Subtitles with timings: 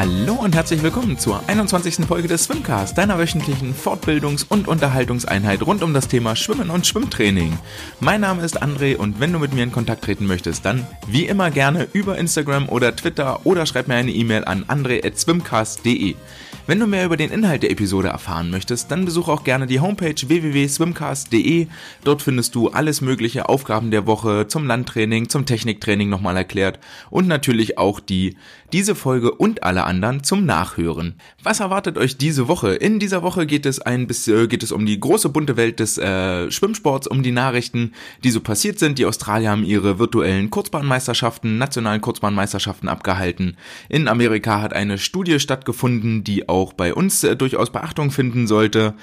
[0.00, 2.06] Hallo und herzlich willkommen zur 21.
[2.06, 7.58] Folge des Swimcast, deiner wöchentlichen Fortbildungs- und Unterhaltungseinheit rund um das Thema Schwimmen und Schwimmtraining.
[8.00, 11.26] Mein Name ist André und wenn du mit mir in Kontakt treten möchtest, dann wie
[11.26, 16.14] immer gerne über Instagram oder Twitter oder schreib mir eine E-Mail an andre.swimcast.de.
[16.70, 19.80] Wenn du mehr über den Inhalt der Episode erfahren möchtest, dann besuche auch gerne die
[19.80, 21.66] Homepage www.swimcast.de.
[22.04, 26.78] Dort findest du alles mögliche Aufgaben der Woche zum Landtraining, zum Techniktraining nochmal erklärt
[27.10, 28.36] und natürlich auch die
[28.72, 31.14] diese Folge und alle anderen zum Nachhören.
[31.42, 32.74] Was erwartet euch diese Woche?
[32.74, 35.98] In dieser Woche geht es ein bisschen geht es um die große bunte Welt des
[35.98, 38.98] äh, Schwimmsports, um die Nachrichten, die so passiert sind.
[38.98, 43.56] Die Australier haben ihre virtuellen Kurzbahnmeisterschaften, nationalen Kurzbahnmeisterschaften abgehalten.
[43.88, 48.94] In Amerika hat eine Studie stattgefunden, die auch bei uns äh, durchaus Beachtung finden sollte.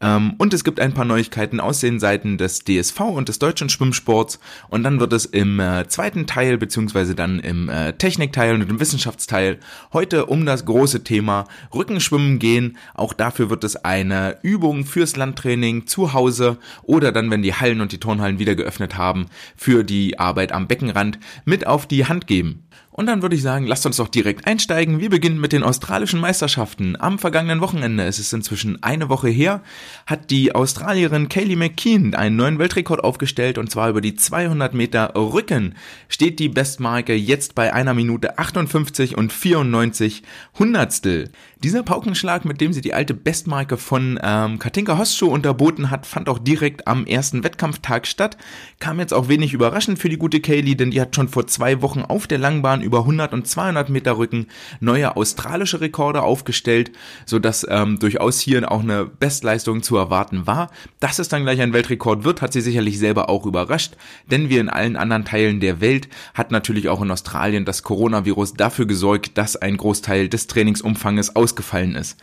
[0.00, 3.68] Ähm, und es gibt ein paar Neuigkeiten aus den Seiten des DSV und des deutschen
[3.68, 4.38] Schwimmsports.
[4.68, 8.80] Und dann wird es im äh, zweiten Teil, beziehungsweise dann im äh, Technikteil und im
[8.80, 9.58] Wissenschaftsteil
[9.92, 12.76] heute um das große Thema Rückenschwimmen gehen.
[12.94, 17.80] Auch dafür wird es eine Übung fürs Landtraining zu Hause oder dann, wenn die Hallen
[17.80, 22.26] und die Turnhallen wieder geöffnet haben, für die Arbeit am Beckenrand mit auf die Hand
[22.26, 22.64] geben.
[22.96, 25.00] Und dann würde ich sagen, lasst uns doch direkt einsteigen.
[25.00, 26.94] Wir beginnen mit den australischen Meisterschaften.
[26.96, 29.64] Am vergangenen Wochenende, es ist inzwischen eine Woche her,
[30.06, 35.12] hat die Australierin Kaylee McKean einen neuen Weltrekord aufgestellt und zwar über die 200 Meter
[35.16, 35.74] Rücken
[36.08, 40.22] steht die Bestmarke jetzt bei einer Minute 58 und 94
[40.56, 41.32] Hundertstel.
[41.64, 46.28] Dieser Paukenschlag, mit dem sie die alte Bestmarke von ähm, Katinka Hostschuh unterboten hat, fand
[46.28, 48.36] auch direkt am ersten Wettkampftag statt.
[48.80, 51.80] Kam jetzt auch wenig überraschend für die gute Kaylee, denn die hat schon vor zwei
[51.80, 54.48] Wochen auf der Langbahn über 100 und 200 Meter Rücken
[54.80, 56.92] neue australische Rekorde aufgestellt,
[57.24, 60.70] sodass ähm, durchaus hier auch eine Bestleistung zu erwarten war.
[61.00, 63.96] Dass es dann gleich ein Weltrekord wird, hat sie sicherlich selber auch überrascht,
[64.30, 68.52] denn wie in allen anderen Teilen der Welt hat natürlich auch in Australien das Coronavirus
[68.52, 72.16] dafür gesorgt, dass ein Großteil des Trainingsumfanges aus ausgefallen ist.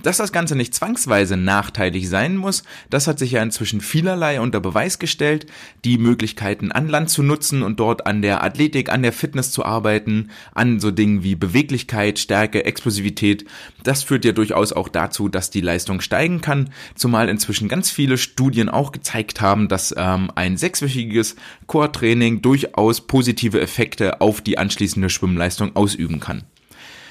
[0.00, 4.60] Dass das Ganze nicht zwangsweise nachteilig sein muss, das hat sich ja inzwischen vielerlei unter
[4.60, 5.46] Beweis gestellt.
[5.84, 9.64] Die Möglichkeiten an Land zu nutzen und dort an der Athletik, an der Fitness zu
[9.64, 13.44] arbeiten, an so Dingen wie Beweglichkeit, Stärke, Explosivität,
[13.82, 18.18] das führt ja durchaus auch dazu, dass die Leistung steigen kann, zumal inzwischen ganz viele
[18.18, 21.34] Studien auch gezeigt haben, dass ähm, ein sechswöchiges
[21.66, 26.44] Core-Training durchaus positive Effekte auf die anschließende Schwimmleistung ausüben kann.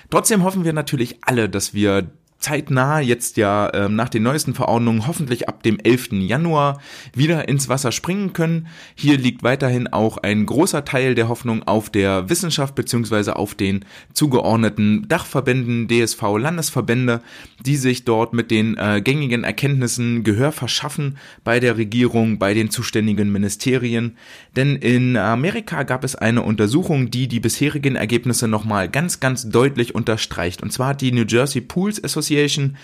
[0.09, 5.07] Trotzdem hoffen wir natürlich alle, dass wir zeitnah jetzt ja ähm, nach den neuesten Verordnungen
[5.07, 6.09] hoffentlich ab dem 11.
[6.13, 6.79] Januar
[7.15, 8.67] wieder ins Wasser springen können.
[8.95, 13.85] Hier liegt weiterhin auch ein großer Teil der Hoffnung auf der Wissenschaft beziehungsweise auf den
[14.13, 17.21] zugeordneten Dachverbänden, DSV, Landesverbände,
[17.65, 22.69] die sich dort mit den äh, gängigen Erkenntnissen Gehör verschaffen bei der Regierung, bei den
[22.69, 24.15] zuständigen Ministerien.
[24.55, 29.95] Denn in Amerika gab es eine Untersuchung, die die bisherigen Ergebnisse nochmal ganz, ganz deutlich
[29.95, 30.61] unterstreicht.
[30.61, 32.77] Und zwar hat die New Jersey Pools Association Association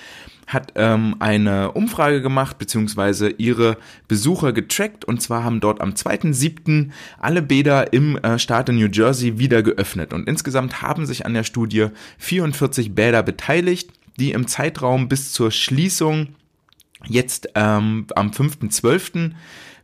[0.45, 3.77] hat ähm, eine Umfrage gemacht, beziehungsweise ihre
[4.07, 6.89] Besucher getrackt und zwar haben dort am 2.7.
[7.17, 11.43] alle Bäder im äh, Staat New Jersey wieder geöffnet und insgesamt haben sich an der
[11.43, 11.87] Studie
[12.17, 13.89] 44 Bäder beteiligt,
[14.19, 16.35] die im Zeitraum bis zur Schließung
[17.05, 19.31] jetzt ähm, am 5.12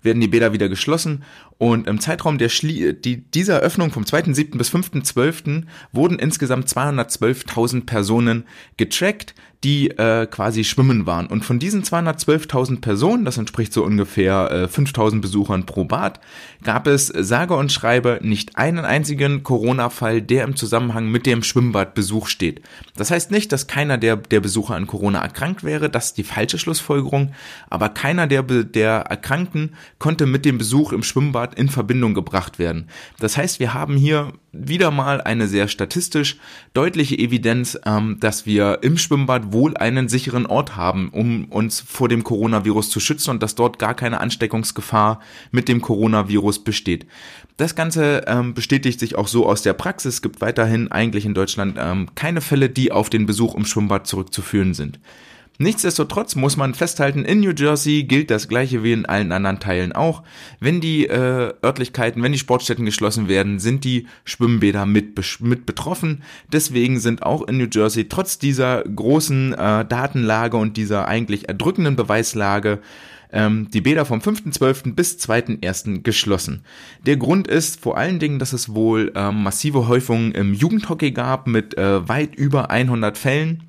[0.01, 1.23] werden die Bäder wieder geschlossen
[1.59, 4.57] und im Zeitraum der Schlie die, dieser Öffnung vom 2.7.
[4.57, 5.63] bis 5.12.
[5.91, 8.45] wurden insgesamt 212.000 Personen
[8.77, 11.27] getrackt, die äh, quasi schwimmen waren.
[11.27, 16.21] Und von diesen 212.000 Personen, das entspricht so ungefähr äh, 5.000 Besuchern pro Bad,
[16.63, 22.27] gab es sage und schreibe nicht einen einzigen Corona-Fall, der im Zusammenhang mit dem Schwimmbadbesuch
[22.27, 22.61] steht.
[22.95, 26.23] Das heißt nicht, dass keiner der, der Besucher an Corona erkrankt wäre, das ist die
[26.23, 27.33] falsche Schlussfolgerung,
[27.69, 32.59] aber keiner der, der Erkrankten konnte mit dem Besuch im Schwimmbad Art in Verbindung gebracht
[32.59, 32.87] werden.
[33.19, 36.37] Das heißt, wir haben hier wieder mal eine sehr statistisch
[36.73, 42.09] deutliche Evidenz, ähm, dass wir im Schwimmbad wohl einen sicheren Ort haben, um uns vor
[42.09, 45.19] dem Coronavirus zu schützen und dass dort gar keine Ansteckungsgefahr
[45.51, 47.05] mit dem Coronavirus besteht.
[47.57, 50.15] Das Ganze ähm, bestätigt sich auch so aus der Praxis.
[50.15, 54.07] Es gibt weiterhin eigentlich in Deutschland ähm, keine Fälle, die auf den Besuch im Schwimmbad
[54.07, 54.99] zurückzuführen sind.
[55.61, 59.91] Nichtsdestotrotz muss man festhalten, in New Jersey gilt das gleiche wie in allen anderen Teilen
[59.91, 60.23] auch.
[60.61, 66.23] Wenn die äh, Örtlichkeiten, wenn die Sportstätten geschlossen werden, sind die Schwimmbäder mit, mit betroffen.
[66.49, 71.97] Deswegen sind auch in New Jersey trotz dieser großen äh, Datenlage und dieser eigentlich erdrückenden
[71.97, 72.79] Beweislage
[73.33, 74.95] ähm, die Bäder vom 5.12.
[74.95, 76.03] bis 2.1.
[76.03, 76.63] geschlossen.
[77.05, 81.47] Der Grund ist vor allen Dingen, dass es wohl ähm, massive Häufungen im Jugendhockey gab
[81.47, 83.68] mit äh, weit über 100 Fällen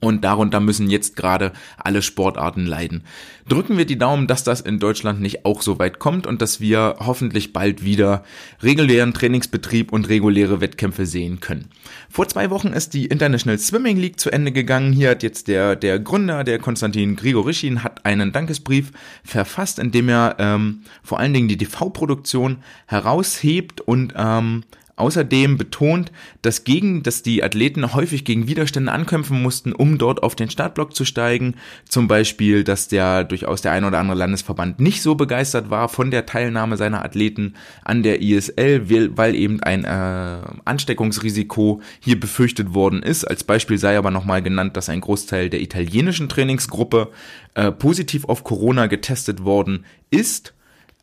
[0.00, 3.02] Und darunter müssen jetzt gerade alle Sportarten leiden.
[3.48, 6.60] Drücken wir die Daumen, dass das in Deutschland nicht auch so weit kommt und dass
[6.60, 8.24] wir hoffentlich bald wieder
[8.62, 11.68] regulären Trainingsbetrieb und reguläre Wettkämpfe sehen können.
[12.08, 14.92] Vor zwei Wochen ist die International Swimming League zu Ende gegangen.
[14.92, 18.92] Hier hat jetzt der, der Gründer, der Konstantin Grigorischin, hat einen Dankesbrief
[19.22, 24.64] verfasst, in dem er ähm, vor allen Dingen die TV-Produktion heraushebt und ähm,
[25.00, 26.12] außerdem betont,
[26.42, 30.94] dass gegen, dass die Athleten häufig gegen Widerstände ankämpfen mussten, um dort auf den Startblock
[30.94, 31.54] zu steigen.
[31.88, 36.10] Zum Beispiel, dass der durchaus der ein oder andere Landesverband nicht so begeistert war von
[36.10, 37.54] der Teilnahme seiner Athleten
[37.84, 43.24] an der ISL, weil eben ein äh, Ansteckungsrisiko hier befürchtet worden ist.
[43.24, 47.10] Als Beispiel sei aber nochmal genannt, dass ein Großteil der italienischen Trainingsgruppe
[47.54, 50.54] äh, positiv auf Corona getestet worden ist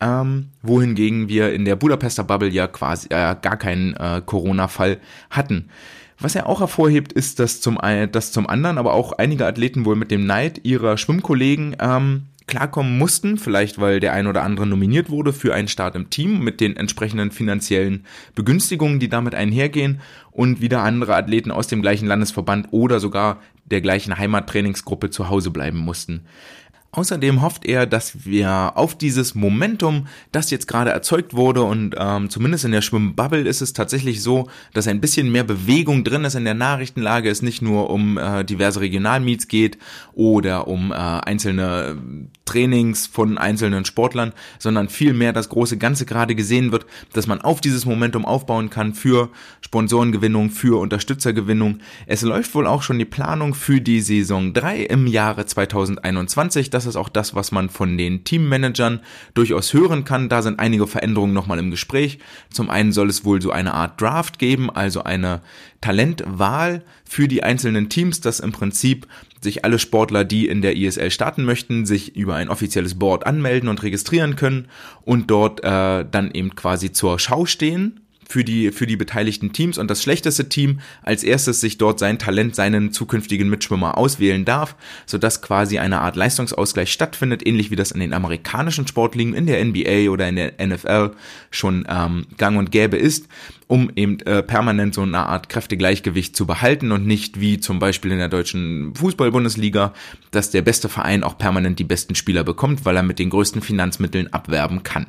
[0.02, 4.98] ähm, wohingegen wir in der Budapester Bubble ja quasi äh, gar keinen äh, Corona-Fall
[5.30, 5.70] hatten.
[6.20, 7.78] Was er auch hervorhebt, ist, dass zum,
[8.12, 12.98] dass zum anderen aber auch einige Athleten wohl mit dem Neid ihrer Schwimmkollegen ähm, klarkommen
[12.98, 16.60] mussten, vielleicht weil der ein oder andere nominiert wurde für einen Start im Team mit
[16.60, 20.00] den entsprechenden finanziellen Begünstigungen, die damit einhergehen
[20.32, 25.52] und wieder andere Athleten aus dem gleichen Landesverband oder sogar der gleichen Heimattrainingsgruppe zu Hause
[25.52, 26.26] bleiben mussten.
[26.92, 32.30] Außerdem hofft er, dass wir auf dieses Momentum, das jetzt gerade erzeugt wurde und ähm,
[32.30, 36.36] zumindest in der Schwimmbubble ist es tatsächlich so, dass ein bisschen mehr Bewegung drin ist
[36.36, 39.78] in der Nachrichtenlage, es nicht nur um äh, diverse Regionalmeets geht
[40.14, 41.98] oder um äh, einzelne
[42.48, 47.62] Trainings von einzelnen Sportlern, sondern vielmehr das große Ganze gerade gesehen wird, dass man auf
[47.62, 49.30] dieses Momentum aufbauen kann für
[49.62, 51.80] Sponsorengewinnung, für Unterstützergewinnung.
[52.08, 56.72] Es läuft wohl auch schon die Planung für die Saison 3 im Jahre 2021.
[56.72, 59.02] Das ist auch das, was man von den Teammanagern
[59.36, 60.30] durchaus hören kann.
[60.30, 62.20] Da sind einige Veränderungen nochmal im Gespräch.
[62.50, 65.42] Zum einen soll es wohl so eine Art Draft geben, also eine
[65.82, 69.08] Talentwahl für die einzelnen Teams, dass im Prinzip
[69.42, 73.70] sich alle Sportler, die in der ISL starten möchten, sich über ein offizielles Board anmelden
[73.70, 74.68] und registrieren können
[75.04, 79.78] und dort äh, dann eben quasi zur Schau stehen für die, für die beteiligten Teams
[79.78, 84.76] und das schlechteste Team als erstes sich dort sein Talent, seinen zukünftigen Mitschwimmer auswählen darf,
[85.06, 89.64] sodass quasi eine Art Leistungsausgleich stattfindet, ähnlich wie das in den amerikanischen Sportligen, in der
[89.64, 91.12] NBA oder in der NFL
[91.52, 93.28] schon ähm, gang und gäbe ist,
[93.68, 98.12] um eben äh, permanent so eine Art Kräftegleichgewicht zu behalten und nicht wie zum Beispiel
[98.12, 99.94] in der deutschen Fußball-Bundesliga,
[100.32, 103.62] dass der beste Verein auch permanent die besten Spieler bekommt, weil er mit den größten
[103.62, 105.08] Finanzmitteln abwerben kann.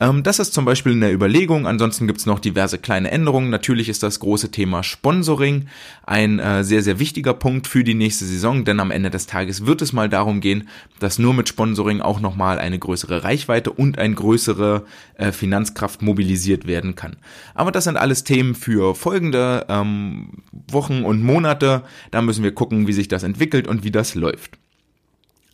[0.00, 1.66] Ähm, das ist zum Beispiel in der Überlegung.
[1.66, 3.50] Ansonsten gibt's noch diverse kleine Änderungen.
[3.50, 5.66] Natürlich ist das große Thema Sponsoring
[6.06, 9.66] ein äh, sehr, sehr wichtiger Punkt für die nächste Saison, denn am Ende des Tages
[9.66, 10.68] wird es mal darum gehen,
[10.98, 14.84] dass nur mit Sponsoring auch nochmal eine größere Reichweite und eine größere
[15.14, 17.16] äh, Finanzkraft mobilisiert werden kann.
[17.54, 21.82] Aber das sind alles Themen für folgende ähm, Wochen und Monate.
[22.10, 24.58] Da müssen wir gucken, wie sich das entwickelt und wie das läuft.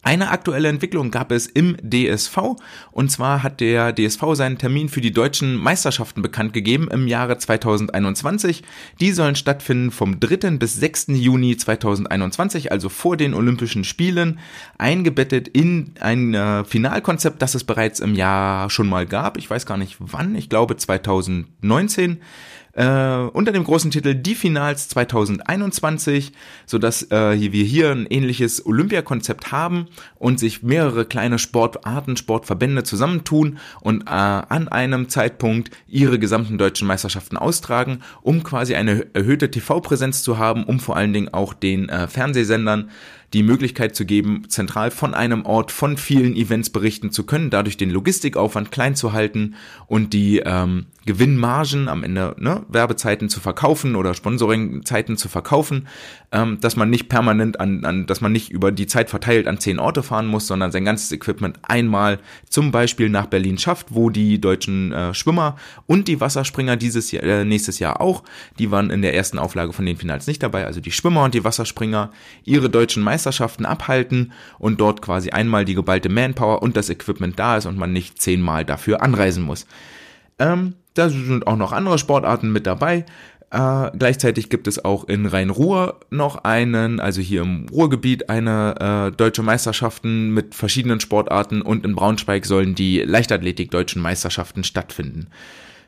[0.04, 2.56] Eine aktuelle Entwicklung gab es im DSV
[2.92, 7.38] und zwar hat der DSV seinen Termin für die deutschen Meisterschaften bekannt gegeben im Jahre
[7.38, 8.62] 2021.
[9.00, 10.58] Die sollen stattfinden vom 3.
[10.58, 11.06] bis 6.
[11.08, 14.40] Juni 2021, also vor den Olympischen Spielen,
[14.76, 19.38] eingebettet in ein äh, Finalkonzept, das es bereits im Jahr schon mal gab.
[19.38, 22.20] Ich weiß gar nicht wann, ich glaube 2019
[22.74, 26.32] äh, unter dem großen Titel Die Finals 2021,
[26.66, 29.86] sodass äh, wir hier ein ähnliches Olympiakonzept haben
[30.16, 36.88] und sich mehrere kleine Sportarten, Sportverbände zusammentun und äh, an einem Zeitpunkt ihre gesamten deutschen
[36.88, 41.88] Meisterschaften austragen, um quasi eine erhöhte TV-Präsenz zu haben, um vor allen Dingen auch den
[41.88, 42.90] äh, Fernsehsendern
[43.34, 47.76] die Möglichkeit zu geben, zentral von einem Ort von vielen Events berichten zu können, dadurch
[47.76, 53.96] den Logistikaufwand klein zu halten und die ähm, Gewinnmargen am Ende, ne, Werbezeiten zu verkaufen
[53.96, 55.88] oder Sponsoringzeiten zu verkaufen,
[56.32, 59.58] ähm, dass man nicht permanent an, an, dass man nicht über die Zeit verteilt an
[59.58, 64.10] zehn Orte fahren muss, sondern sein ganzes Equipment einmal zum Beispiel nach Berlin schafft, wo
[64.10, 68.22] die deutschen äh, Schwimmer und die Wasserspringer dieses Jahr, äh, nächstes Jahr auch,
[68.58, 71.34] die waren in der ersten Auflage von den Finals nicht dabei, also die Schwimmer und
[71.34, 72.10] die Wasserspringer
[72.44, 77.56] ihre deutschen Meisterschaften abhalten und dort quasi einmal die geballte Manpower und das Equipment da
[77.56, 79.66] ist und man nicht zehnmal dafür anreisen muss.
[80.38, 83.06] Ähm, da sind auch noch andere Sportarten mit dabei.
[83.50, 89.16] Äh, gleichzeitig gibt es auch in Rhein-Ruhr noch einen, also hier im Ruhrgebiet, eine äh,
[89.16, 95.28] deutsche Meisterschaften mit verschiedenen Sportarten und in Braunschweig sollen die Leichtathletik-deutschen Meisterschaften stattfinden.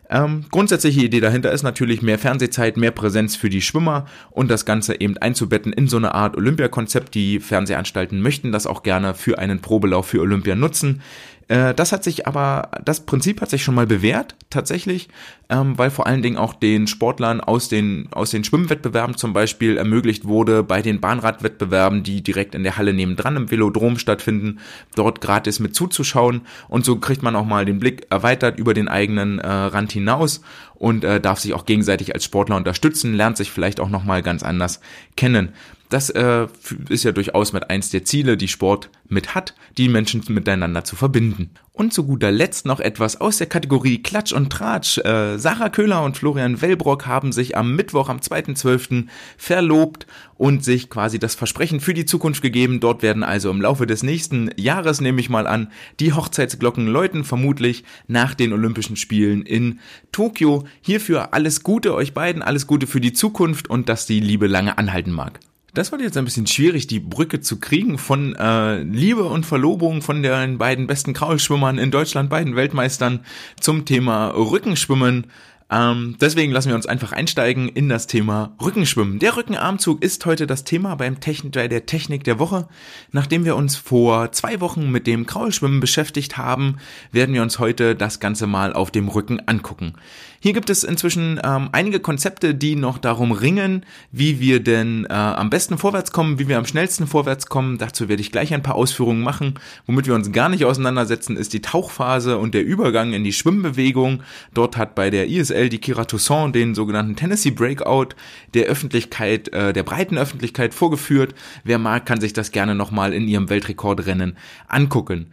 [0.09, 4.65] Ähm, grundsätzliche Idee dahinter ist natürlich mehr Fernsehzeit, mehr Präsenz für die Schwimmer und das
[4.65, 7.15] Ganze eben einzubetten in so eine Art Olympiakonzept.
[7.15, 11.03] Die Fernsehanstalten möchten das auch gerne für einen Probelauf für Olympia nutzen.
[11.49, 15.09] Äh, das hat sich aber, das Prinzip hat sich schon mal bewährt, tatsächlich,
[15.49, 19.77] ähm, weil vor allen Dingen auch den Sportlern aus den, aus den Schwimmwettbewerben zum Beispiel
[19.77, 24.59] ermöglicht wurde, bei den Bahnradwettbewerben, die direkt in der Halle nebendran im Velodrom stattfinden,
[24.97, 26.43] dort gratis mit zuzuschauen.
[26.69, 30.41] Und so kriegt man auch mal den Blick erweitert über den eigenen äh, Rand hinaus
[30.75, 34.43] und äh, darf sich auch gegenseitig als Sportler unterstützen, lernt sich vielleicht auch nochmal ganz
[34.43, 34.81] anders
[35.17, 35.53] kennen.
[35.89, 36.49] Das äh,
[36.89, 40.97] ist ja durchaus mit eins der Ziele, die Sport mit hat, die Menschen miteinander zu
[40.97, 41.51] verbinden.
[41.73, 44.99] Und zu guter Letzt noch etwas aus der Kategorie Klatsch und Tratsch.
[44.99, 49.07] Äh, Sarah Köhler und Florian Wellbrock haben sich am Mittwoch, am 2.12.
[49.37, 52.81] verlobt und sich quasi das Versprechen für die Zukunft gegeben.
[52.81, 57.25] Dort werden also im Laufe des nächsten Jahres, nehme ich mal an, die Hochzeitsglocken läuten,
[57.25, 59.79] vermutlich nach den Olympischen Spielen in
[60.11, 60.65] Tokio.
[60.81, 64.79] Hierfür alles Gute euch beiden, alles Gute für die Zukunft und dass die Liebe lange
[64.79, 65.41] anhalten mag.
[65.77, 70.01] Das war jetzt ein bisschen schwierig, die Brücke zu kriegen von äh, Liebe und Verlobung
[70.01, 73.21] von den beiden besten Kraulschwimmern in Deutschland, beiden Weltmeistern,
[73.61, 75.27] zum Thema Rückenschwimmen.
[75.69, 79.19] Ähm, deswegen lassen wir uns einfach einsteigen in das Thema Rückenschwimmen.
[79.19, 82.69] Der Rückenarmzug ist heute das Thema beim Techn bei der Technik der Woche.
[83.13, 86.77] Nachdem wir uns vor zwei Wochen mit dem Kraulschwimmen beschäftigt haben,
[87.13, 89.93] werden wir uns heute das Ganze mal auf dem Rücken angucken.
[90.41, 95.13] Hier gibt es inzwischen ähm, einige Konzepte, die noch darum ringen, wie wir denn äh,
[95.13, 97.79] am besten vorwärts kommen, wie wir am schnellsten vorwärts kommen.
[97.79, 99.55] Dazu werde ich gleich ein paar Ausführungen machen.
[99.87, 104.23] Womit wir uns gar nicht auseinandersetzen, ist die Tauchphase und der Übergang in die Schwimmbewegung.
[104.53, 108.11] Dort hat bei der ISL die Kira Toussaint den sogenannten Tennessee Breakout
[108.55, 111.35] der Öffentlichkeit, äh, der breiten Öffentlichkeit vorgeführt.
[111.65, 114.37] Wer mag, kann sich das gerne nochmal in ihrem Weltrekordrennen
[114.69, 115.27] angucken.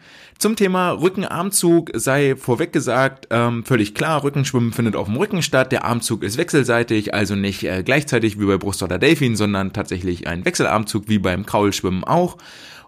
[0.43, 5.71] Zum Thema Rückenarmzug sei vorweg gesagt, ähm, völlig klar, Rückenschwimmen findet auf dem Rücken statt.
[5.71, 10.27] Der Armzug ist wechselseitig, also nicht äh, gleichzeitig wie bei Brust oder Delfin, sondern tatsächlich
[10.27, 12.37] ein Wechselarmzug wie beim Kraulschwimmen auch.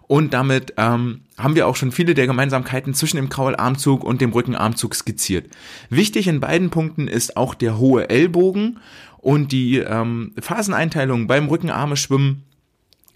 [0.06, 4.32] Und damit ähm, haben wir auch schon viele der Gemeinsamkeiten zwischen dem Kraularmzug und dem
[4.32, 5.46] Rückenarmzug skizziert.
[5.88, 8.80] Wichtig in beiden Punkten ist auch der hohe Ellbogen
[9.16, 12.42] und die ähm, Phaseneinteilung beim Rückenarme schwimmen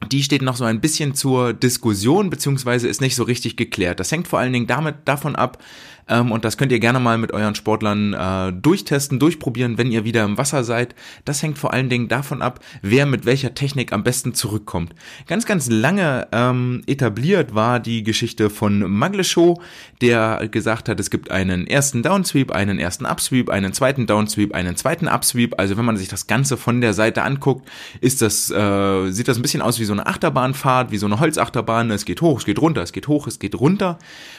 [0.09, 4.01] die steht noch so ein bisschen zur Diskussion, beziehungsweise ist nicht so richtig geklärt.
[4.01, 5.63] Das hängt vor allen Dingen damit davon ab,
[6.11, 10.05] ähm, und das könnt ihr gerne mal mit euren Sportlern äh, durchtesten, durchprobieren, wenn ihr
[10.05, 10.95] wieder im Wasser seid.
[11.25, 14.95] Das hängt vor allen Dingen davon ab, wer mit welcher Technik am besten zurückkommt.
[15.27, 19.61] Ganz, ganz lange ähm, etabliert war die Geschichte von Magleshow,
[20.01, 24.77] der gesagt hat, es gibt einen ersten Downsweep, einen ersten Upsweep, einen zweiten Downsweep, einen
[24.77, 25.59] zweiten Upsweep.
[25.59, 27.69] Also wenn man sich das Ganze von der Seite anguckt,
[28.01, 31.21] ist das, äh, sieht das ein bisschen aus wie so eine Achterbahnfahrt, wie so eine
[31.21, 31.91] Holzachterbahn.
[31.93, 33.99] Es geht hoch, es geht runter, es geht hoch, es geht runter.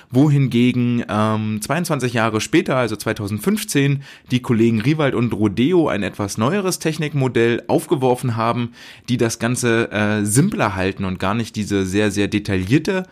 [0.10, 6.80] Wohingegen ähm, 22 Jahre später, also 2015, die Kollegen Riewald und Rodeo ein etwas neueres
[6.80, 8.74] Technikmodell aufgeworfen haben,
[9.10, 13.04] die das Ganze äh, simpler halten und gar nicht diese sehr, sehr detaillierte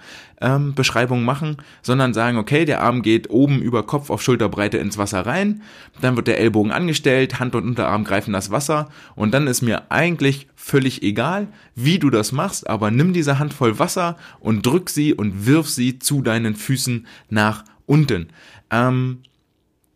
[0.41, 4.97] ähm, Beschreibung machen, sondern sagen, okay, der Arm geht oben über Kopf auf Schulterbreite ins
[4.97, 5.61] Wasser rein,
[6.01, 9.91] dann wird der Ellbogen angestellt, Hand und Unterarm greifen das Wasser und dann ist mir
[9.91, 15.13] eigentlich völlig egal, wie du das machst, aber nimm diese Handvoll Wasser und drück sie
[15.13, 18.29] und wirf sie zu deinen Füßen nach unten.
[18.71, 19.19] Ähm,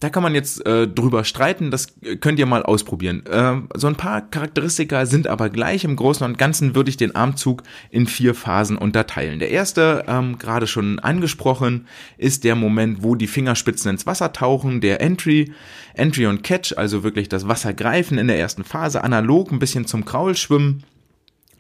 [0.04, 3.26] da kann man jetzt äh, drüber streiten, das könnt ihr mal ausprobieren.
[3.26, 5.86] Äh, so ein paar Charakteristika sind aber gleich.
[5.86, 9.40] Im Großen und Ganzen würde ich den Armzug in vier Phasen unterteilen.
[9.40, 14.82] Der erste, ähm, gerade schon angesprochen, ist der Moment, wo die Fingerspitzen ins Wasser tauchen,
[14.82, 15.54] der Entry,
[15.94, 19.86] Entry und Catch, also wirklich das Wasser greifen in der ersten Phase, analog ein bisschen
[19.86, 20.84] zum Kraulschwimmen.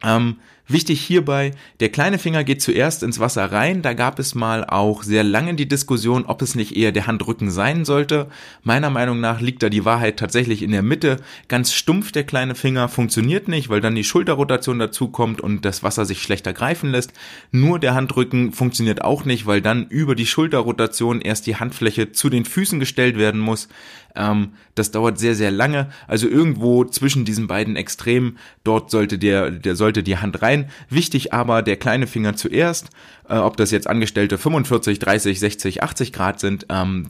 [0.03, 0.35] Ähm,
[0.65, 1.51] Wichtig hierbei,
[1.81, 3.81] der kleine Finger geht zuerst ins Wasser rein.
[3.81, 7.51] Da gab es mal auch sehr lange die Diskussion, ob es nicht eher der Handrücken
[7.51, 8.27] sein sollte.
[8.63, 11.17] Meiner Meinung nach liegt da die Wahrheit tatsächlich in der Mitte.
[11.49, 16.05] Ganz stumpf der kleine Finger funktioniert nicht, weil dann die Schulterrotation dazukommt und das Wasser
[16.05, 17.11] sich schlechter greifen lässt.
[17.51, 22.29] Nur der Handrücken funktioniert auch nicht, weil dann über die Schulterrotation erst die Handfläche zu
[22.29, 23.67] den Füßen gestellt werden muss.
[24.15, 25.89] Ähm, das dauert sehr, sehr lange.
[26.07, 30.52] Also irgendwo zwischen diesen beiden Extremen, dort sollte der, der sollte die Hand rein.
[30.89, 32.89] Wichtig aber der kleine Finger zuerst.
[33.29, 37.07] Äh, ob das jetzt Angestellte 45, 30, 60, 80 Grad sind, ähm,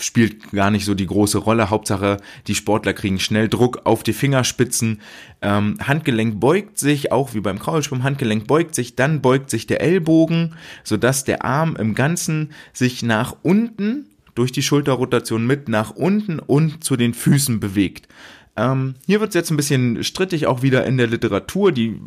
[0.00, 1.70] spielt gar nicht so die große Rolle.
[1.70, 5.00] Hauptsache, die Sportler kriegen schnell Druck auf die Fingerspitzen.
[5.42, 9.80] Ähm, Handgelenk beugt sich, auch wie beim Kraulschwimmen, Handgelenk beugt sich, dann beugt sich der
[9.80, 16.38] Ellbogen, sodass der Arm im Ganzen sich nach unten durch die Schulterrotation mit nach unten
[16.38, 18.08] und zu den Füßen bewegt.
[18.56, 21.72] Ähm, hier wird es jetzt ein bisschen strittig auch wieder in der Literatur.
[21.72, 22.00] Die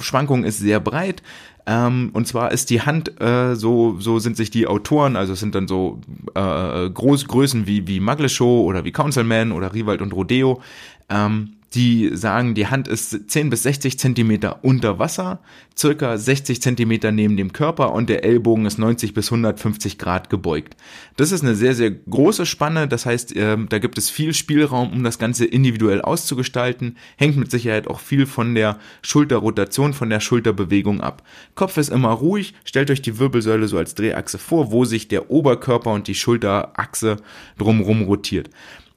[0.00, 1.22] Schwankung ist sehr breit.
[1.66, 5.40] Ähm, und zwar ist die Hand, äh, so, so sind sich die Autoren, also es
[5.40, 5.98] sind dann so
[6.34, 10.60] äh, Groß, Größen wie, wie Magleshow oder wie Councilman oder Riewald und Rodeo,
[11.08, 15.40] ähm, die sagen, die Hand ist 10 bis 60 Zentimeter unter Wasser,
[15.76, 20.76] circa 60 Zentimeter neben dem Körper und der Ellbogen ist 90 bis 150 Grad gebeugt.
[21.16, 22.86] Das ist eine sehr, sehr große Spanne.
[22.86, 26.96] Das heißt, äh, da gibt es viel Spielraum, um das Ganze individuell auszugestalten.
[27.16, 31.22] Hängt mit Sicherheit auch viel von der Schulterrotation, von der Schulterbewegung ab.
[31.54, 32.54] Kopf ist immer ruhig.
[32.64, 37.16] Stellt euch die Wirbelsäule so als Drehachse vor, wo sich der Oberkörper und die Schulterachse
[37.58, 38.50] drumherum rotiert.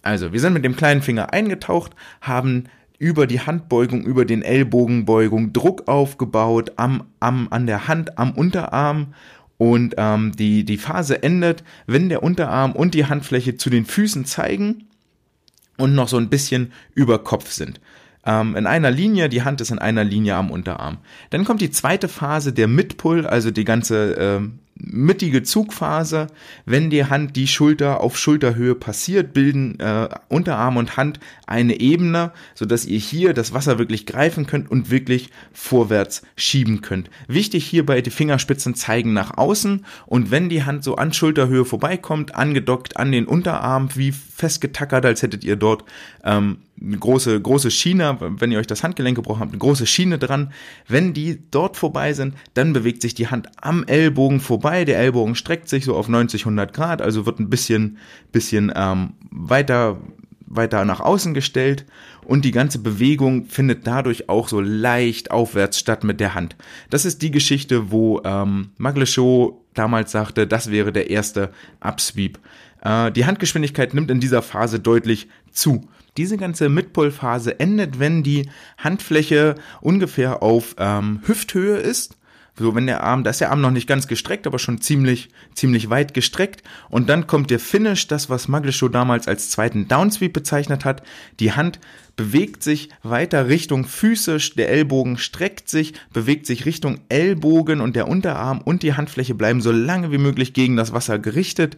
[0.07, 2.63] Also, wir sind mit dem kleinen Finger eingetaucht, haben
[2.97, 9.13] über die Handbeugung, über den Ellbogenbeugung Druck aufgebaut am, am, an der Hand, am Unterarm
[9.57, 14.23] und ähm, die, die Phase endet, wenn der Unterarm und die Handfläche zu den Füßen
[14.23, 14.85] zeigen
[15.75, 17.81] und noch so ein bisschen über Kopf sind.
[18.25, 20.99] Ähm, in einer Linie, die Hand ist in einer Linie am Unterarm.
[21.31, 26.27] Dann kommt die zweite Phase, der Midpull, also die ganze ähm, mittige Zugphase,
[26.65, 32.31] wenn die Hand die Schulter auf Schulterhöhe passiert, bilden äh, Unterarm und Hand eine Ebene,
[32.53, 37.09] so dass ihr hier das Wasser wirklich greifen könnt und wirklich vorwärts schieben könnt.
[37.27, 42.35] Wichtig hierbei, die Fingerspitzen zeigen nach außen und wenn die Hand so an Schulterhöhe vorbeikommt,
[42.35, 45.83] angedockt an den Unterarm, wie festgetackert, als hättet ihr dort
[46.23, 50.19] ähm, eine große, große Schiene, wenn ihr euch das Handgelenk gebrochen habt, eine große Schiene
[50.19, 50.51] dran.
[50.87, 54.85] Wenn die dort vorbei sind, dann bewegt sich die Hand am Ellbogen vorbei.
[54.85, 57.97] Der Ellbogen streckt sich so auf 90, 100 Grad, also wird ein bisschen,
[58.31, 59.99] bisschen ähm, weiter,
[60.45, 61.85] weiter nach außen gestellt
[62.23, 66.55] und die ganze Bewegung findet dadurch auch so leicht aufwärts statt mit der Hand.
[66.89, 72.39] Das ist die Geschichte, wo ähm, Magleshow damals sagte, das wäre der erste Upsweep.
[72.81, 75.87] Äh, die Handgeschwindigkeit nimmt in dieser Phase deutlich zu.
[76.17, 82.17] Diese ganze Midpull-Phase endet, wenn die Handfläche ungefähr auf ähm, Hüfthöhe ist.
[82.59, 85.29] So, wenn der Arm, da ist der Arm noch nicht ganz gestreckt, aber schon ziemlich,
[85.53, 86.63] ziemlich weit gestreckt.
[86.89, 91.03] Und dann kommt der Finish, das, was Maglishow damals als zweiten Downsweep bezeichnet hat.
[91.39, 91.79] Die Hand
[92.15, 98.07] bewegt sich weiter Richtung Füße, der Ellbogen streckt sich, bewegt sich Richtung Ellbogen und der
[98.07, 101.77] Unterarm und die Handfläche bleiben so lange wie möglich gegen das Wasser gerichtet,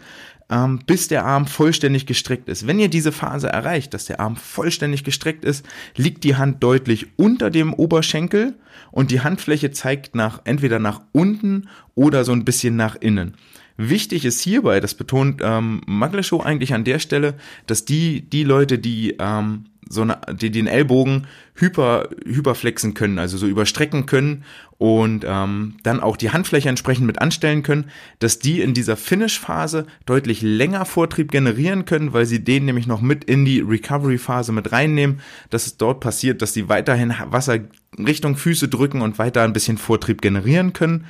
[0.50, 2.68] ähm, bis der Arm vollständig gestreckt ist.
[2.68, 5.66] Wenn ihr diese Phase erreicht, dass der Arm vollständig gestreckt ist,
[5.96, 8.56] liegt die Hand deutlich unter dem Oberschenkel
[8.92, 13.36] und die Handfläche zeigt nach entweder nach unten oder so ein bisschen nach innen.
[13.82, 18.78] Wichtig ist hierbei, das betont ähm, Magleshow eigentlich an der Stelle, dass die die Leute,
[18.78, 24.44] die ähm, so eine, die den Ellbogen hyper, hyperflexen können, also so überstrecken können
[24.78, 29.88] und ähm, dann auch die Handfläche entsprechend mit anstellen können, dass die in dieser Finish-Phase
[30.06, 34.74] deutlich länger Vortrieb generieren können, weil sie den nämlich noch mit in die Recovery-Phase mit
[34.74, 37.60] reinnehmen, dass es dort passiert, dass sie weiterhin Wasser
[37.98, 41.06] Richtung Füße drücken und weiter ein bisschen Vortrieb generieren können.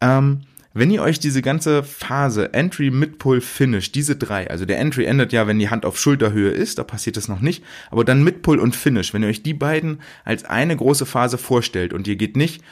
[0.00, 0.40] Ähm,
[0.78, 5.32] wenn ihr euch diese ganze Phase Entry, Midpull, Finish, diese drei, also der Entry endet
[5.32, 8.58] ja, wenn die Hand auf Schulterhöhe ist, da passiert das noch nicht, aber dann Midpull
[8.58, 12.36] und Finish, wenn ihr euch die beiden als eine große Phase vorstellt und ihr geht
[12.36, 12.62] nicht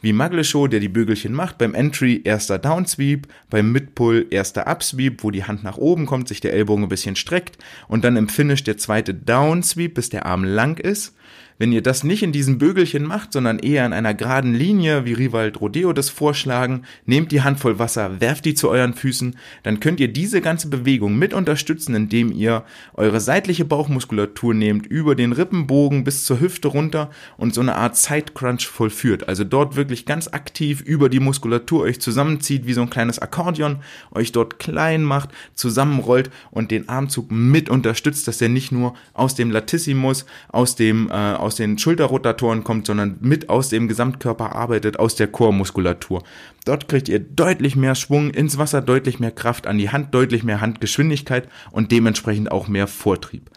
[0.00, 5.30] wie Magleshow, der die Bügelchen macht, beim Entry erster Downsweep, beim Midpull erster Upsweep, wo
[5.30, 8.62] die Hand nach oben kommt, sich der Ellbogen ein bisschen streckt und dann im Finish
[8.62, 11.15] der zweite Downsweep, bis der Arm lang ist
[11.58, 15.12] wenn ihr das nicht in diesen Bögelchen macht, sondern eher in einer geraden Linie, wie
[15.12, 20.00] Rivald Rodeo das vorschlagen, nehmt die Handvoll Wasser, werft die zu euren Füßen, dann könnt
[20.00, 22.64] ihr diese ganze Bewegung mit unterstützen, indem ihr
[22.94, 27.96] eure seitliche Bauchmuskulatur nehmt, über den Rippenbogen bis zur Hüfte runter und so eine Art
[27.96, 29.28] Side Crunch vollführt.
[29.28, 33.78] Also dort wirklich ganz aktiv über die Muskulatur euch zusammenzieht, wie so ein kleines Akkordeon,
[34.12, 39.34] euch dort klein macht, zusammenrollt und den Armzug mit unterstützt, dass er nicht nur aus
[39.34, 41.12] dem Latissimus, aus dem äh,
[41.46, 46.24] aus den Schulterrotatoren kommt, sondern mit aus dem Gesamtkörper arbeitet, aus der Chormuskulatur.
[46.64, 50.42] Dort kriegt ihr deutlich mehr Schwung ins Wasser, deutlich mehr Kraft an die Hand, deutlich
[50.42, 53.50] mehr Handgeschwindigkeit und dementsprechend auch mehr Vortrieb.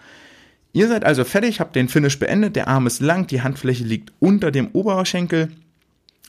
[0.72, 4.14] Ihr seid also fertig, habt den Finish beendet, der Arm ist lang, die Handfläche liegt
[4.20, 5.50] unter dem Oberschenkel,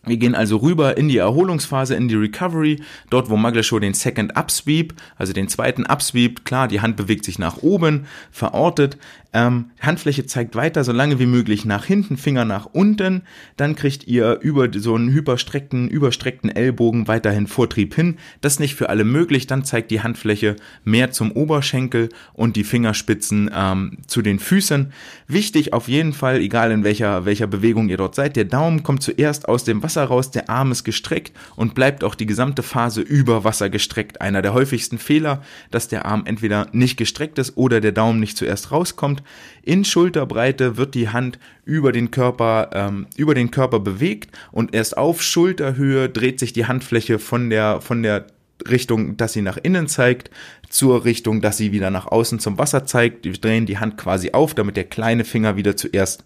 [0.06, 4.34] wir gehen also rüber in die Erholungsphase, in die Recovery, dort wo Magleshow den Second
[4.34, 8.96] Upsweep, also den zweiten Upsweep, klar, die Hand bewegt sich nach oben, verortet,
[9.32, 13.22] ähm, Handfläche zeigt weiter so lange wie möglich nach hinten, Finger nach unten,
[13.56, 18.88] dann kriegt ihr über so einen hyperstreckten, überstreckten Ellbogen weiterhin Vortrieb hin, das nicht für
[18.88, 24.38] alle möglich, dann zeigt die Handfläche mehr zum Oberschenkel und die Fingerspitzen ähm, zu den
[24.38, 24.92] Füßen.
[25.28, 29.02] Wichtig auf jeden Fall, egal in welcher, welcher Bewegung ihr dort seid, der Daumen kommt
[29.02, 33.00] zuerst aus dem Wasser raus, der Arm ist gestreckt und bleibt auch die gesamte Phase
[33.00, 34.20] über Wasser gestreckt.
[34.20, 38.36] Einer der häufigsten Fehler, dass der Arm entweder nicht gestreckt ist oder der Daumen nicht
[38.36, 39.19] zuerst rauskommt.
[39.62, 44.96] In Schulterbreite wird die Hand über den Körper, ähm, über den Körper bewegt und erst
[44.96, 48.26] auf Schulterhöhe dreht sich die Handfläche von der, von der
[48.68, 50.30] Richtung, dass sie nach innen zeigt,
[50.68, 53.24] zur Richtung, dass sie wieder nach außen zum Wasser zeigt.
[53.24, 56.24] Wir drehen die Hand quasi auf, damit der kleine Finger wieder zuerst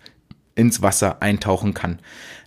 [0.54, 1.98] ins Wasser eintauchen kann.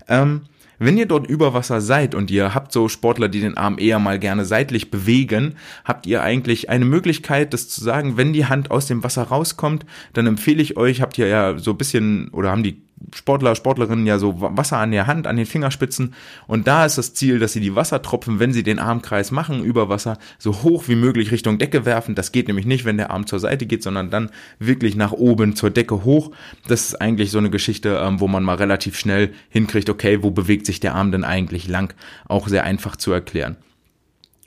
[0.07, 0.41] Ähm,
[0.79, 3.99] wenn ihr dort über Wasser seid und ihr habt so Sportler, die den Arm eher
[3.99, 8.71] mal gerne seitlich bewegen, habt ihr eigentlich eine Möglichkeit, das zu sagen, wenn die Hand
[8.71, 12.51] aus dem Wasser rauskommt, dann empfehle ich euch, habt ihr ja so ein bisschen oder
[12.51, 16.13] haben die Sportler, Sportlerinnen ja so Wasser an der Hand, an den Fingerspitzen.
[16.47, 19.87] Und da ist das Ziel, dass sie die Wassertropfen, wenn sie den Armkreis machen über
[19.89, 22.15] Wasser, so hoch wie möglich Richtung Decke werfen.
[22.15, 25.55] Das geht nämlich nicht, wenn der Arm zur Seite geht, sondern dann wirklich nach oben
[25.55, 26.31] zur Decke hoch.
[26.67, 30.31] Das ist eigentlich so eine Geschichte, ähm, wo man mal relativ schnell hinkriegt, okay, wo
[30.31, 31.93] bewegt sich der Arm denn eigentlich lang?
[32.27, 33.57] Auch sehr einfach zu erklären.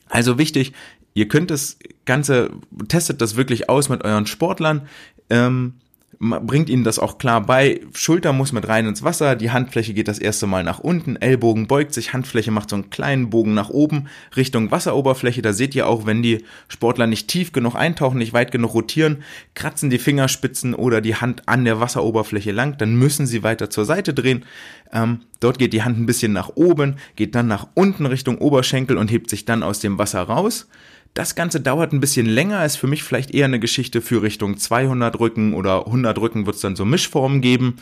[0.09, 0.73] Also wichtig,
[1.15, 2.51] ihr könnt das Ganze,
[2.89, 4.89] testet das wirklich aus mit euren Sportlern.
[5.31, 5.75] Ähm,
[6.18, 7.81] bringt ihnen das auch klar bei.
[7.94, 11.66] Schulter muss mit rein ins Wasser, die Handfläche geht das erste Mal nach unten, Ellbogen
[11.66, 15.40] beugt sich, Handfläche macht so einen kleinen Bogen nach oben Richtung Wasseroberfläche.
[15.40, 19.23] Da seht ihr auch, wenn die Sportler nicht tief genug eintauchen, nicht weit genug rotieren,
[19.55, 23.85] kratzen die Fingerspitzen oder die Hand an der Wasseroberfläche lang, dann müssen sie weiter zur
[23.85, 24.44] Seite drehen.
[24.92, 28.99] Ähm, dort geht die Hand ein bisschen nach oben, geht dann nach unten Richtung Oberschenkel
[28.99, 30.68] und hebt sich dann aus dem Wasser raus.
[31.14, 34.57] Das Ganze dauert ein bisschen länger, ist für mich vielleicht eher eine Geschichte für Richtung
[34.57, 37.77] 200 Rücken oder 100 Rücken wird es dann so Mischformen geben.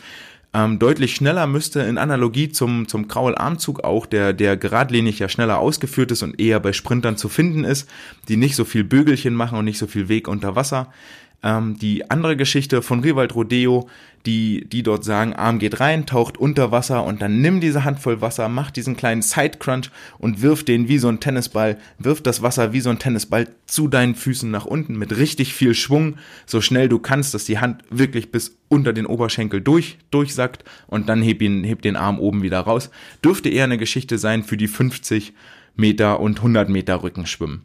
[0.51, 5.59] Ähm, deutlich schneller müsste in Analogie zum, zum Kraularmzug auch, der, der geradlinig ja schneller
[5.59, 7.87] ausgeführt ist und eher bei Sprintern zu finden ist,
[8.27, 10.91] die nicht so viel Bögelchen machen und nicht so viel Weg unter Wasser.
[11.41, 13.89] Ähm, die andere Geschichte von Riewald Rodeo,
[14.25, 18.19] die, die dort sagen, Arm geht rein, taucht unter Wasser und dann nimm diese Handvoll
[18.19, 22.41] Wasser, mach diesen kleinen Side Crunch und wirf den wie so ein Tennisball, wirf das
[22.41, 26.59] Wasser wie so ein Tennisball zu deinen Füßen nach unten mit richtig viel Schwung, so
[26.59, 31.21] schnell du kannst, dass die Hand wirklich bis unter den Oberschenkel durch, durchsackt und dann
[31.21, 32.89] heb ihn, heb den Arm oben wieder raus.
[33.23, 35.33] Dürfte eher eine Geschichte sein für die 50
[35.77, 37.61] Meter und 100 Meter Rückenschwimmen.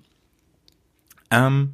[1.33, 1.71] Ähm,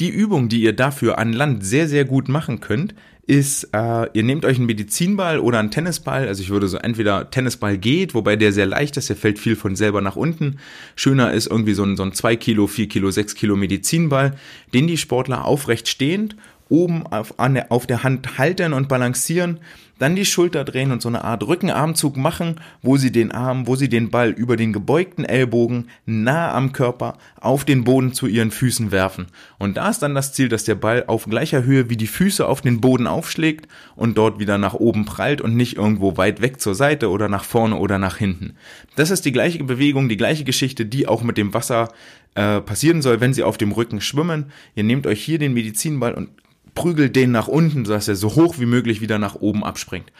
[0.00, 2.94] die Übung, die ihr dafür an Land sehr, sehr gut machen könnt,
[3.26, 6.26] ist, äh, ihr nehmt euch einen Medizinball oder einen Tennisball.
[6.26, 9.54] Also ich würde so entweder Tennisball geht, wobei der sehr leicht ist, der fällt viel
[9.54, 10.56] von selber nach unten.
[10.96, 14.36] Schöner ist irgendwie so ein, so ein 2 Kilo, 4 Kilo, 6 Kilo Medizinball,
[14.74, 16.34] den die Sportler aufrecht stehend
[16.70, 19.60] oben auf, an auf der Hand halten und balancieren
[20.00, 23.76] dann die Schulter drehen und so eine Art Rückenarmzug machen, wo sie den Arm, wo
[23.76, 28.50] sie den Ball über den gebeugten Ellbogen nah am Körper auf den Boden zu ihren
[28.50, 29.26] Füßen werfen.
[29.58, 32.46] Und da ist dann das Ziel, dass der Ball auf gleicher Höhe wie die Füße
[32.46, 36.62] auf den Boden aufschlägt und dort wieder nach oben prallt und nicht irgendwo weit weg
[36.62, 38.54] zur Seite oder nach vorne oder nach hinten.
[38.96, 41.92] Das ist die gleiche Bewegung, die gleiche Geschichte, die auch mit dem Wasser
[42.34, 44.46] äh, passieren soll, wenn sie auf dem Rücken schwimmen.
[44.74, 46.30] Ihr nehmt euch hier den Medizinball und
[46.74, 50.12] prügelt den nach unten, sodass er so hoch wie möglich wieder nach oben abspringt.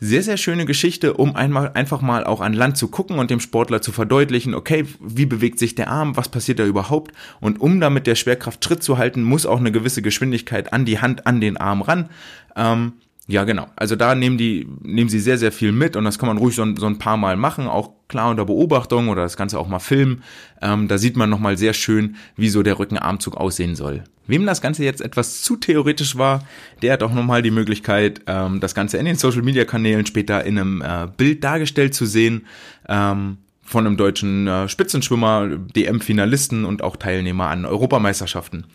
[0.00, 3.40] Sehr, sehr schöne Geschichte, um einmal, einfach mal auch an Land zu gucken und dem
[3.40, 7.12] Sportler zu verdeutlichen, okay, wie bewegt sich der Arm, was passiert da überhaupt?
[7.40, 10.98] Und um damit der Schwerkraft Schritt zu halten, muss auch eine gewisse Geschwindigkeit an die
[10.98, 12.10] Hand, an den Arm ran.
[12.56, 12.94] Ähm,
[13.26, 13.68] ja, genau.
[13.74, 16.54] Also da nehmen die, nehmen sie sehr, sehr viel mit und das kann man ruhig
[16.54, 19.78] so, so ein paar Mal machen, auch klar unter Beobachtung oder das Ganze auch mal
[19.78, 20.22] filmen.
[20.60, 24.04] Ähm, da sieht man nochmal sehr schön, wie so der Rückenarmzug aussehen soll.
[24.26, 26.46] Wem das Ganze jetzt etwas zu theoretisch war,
[26.82, 30.44] der hat auch nochmal die Möglichkeit, ähm, das Ganze in den Social Media Kanälen später
[30.44, 32.46] in einem äh, Bild dargestellt zu sehen.
[32.88, 38.66] Ähm, von einem deutschen äh, Spitzenschwimmer, DM-Finalisten und auch Teilnehmer an Europameisterschaften.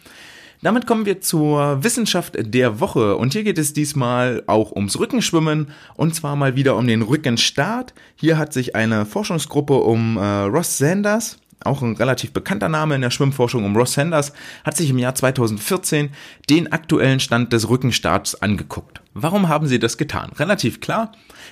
[0.62, 5.72] Damit kommen wir zur Wissenschaft der Woche und hier geht es diesmal auch ums Rückenschwimmen
[5.96, 7.94] und zwar mal wieder um den Rückenstart.
[8.18, 13.02] Hier hat sich eine Forschungsgruppe um äh, Ross Sanders auch ein relativ bekannter Name in
[13.02, 16.10] der Schwimmforschung um Ross Sanders, hat sich im Jahr 2014
[16.50, 19.02] den aktuellen Stand des Rückenstarts angeguckt.
[19.16, 20.32] Warum haben sie das getan?
[20.38, 21.12] Relativ klar.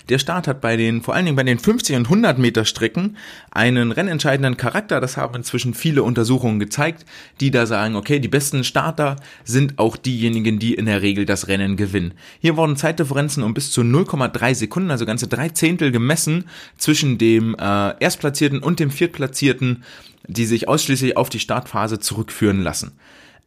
[0.09, 3.17] Der Start hat bei den, vor allen Dingen bei den 50 und 100 Meter Strecken
[3.49, 5.01] einen rennentscheidenden Charakter.
[5.01, 7.05] Das haben inzwischen viele Untersuchungen gezeigt,
[7.39, 11.47] die da sagen, okay, die besten Starter sind auch diejenigen, die in der Regel das
[11.47, 12.13] Rennen gewinnen.
[12.39, 16.45] Hier wurden Zeitdifferenzen um bis zu 0,3 Sekunden, also ganze drei Zehntel gemessen
[16.77, 19.83] zwischen dem äh, Erstplatzierten und dem Viertplatzierten,
[20.27, 22.91] die sich ausschließlich auf die Startphase zurückführen lassen.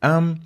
[0.02, 0.40] Ähm,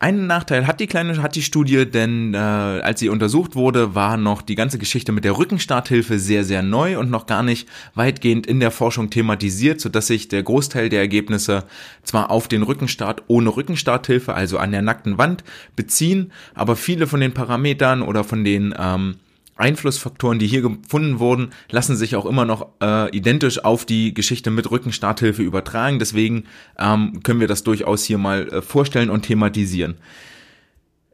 [0.00, 4.16] einen Nachteil hat die kleine, hat die Studie, denn äh, als sie untersucht wurde, war
[4.16, 8.46] noch die ganze Geschichte mit der Rückenstarthilfe sehr, sehr neu und noch gar nicht weitgehend
[8.46, 11.64] in der Forschung thematisiert, sodass sich der Großteil der Ergebnisse
[12.02, 15.44] zwar auf den Rückenstart ohne Rückenstarthilfe, also an der nackten Wand,
[15.76, 19.16] beziehen, aber viele von den Parametern oder von den ähm,
[19.60, 24.50] Einflussfaktoren, die hier gefunden wurden, lassen sich auch immer noch äh, identisch auf die Geschichte
[24.50, 25.98] mit Rückenstarthilfe übertragen.
[25.98, 26.44] Deswegen
[26.78, 29.96] ähm, können wir das durchaus hier mal äh, vorstellen und thematisieren.